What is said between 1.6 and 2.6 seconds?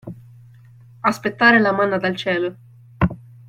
manna dal cielo.